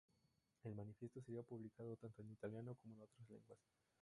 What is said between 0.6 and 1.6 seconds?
El Manifiesto sería